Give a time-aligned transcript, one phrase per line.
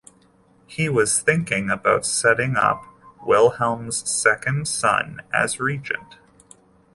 [0.65, 2.85] He was thinking about setting up
[3.23, 6.17] Wilhelm's second son as regent.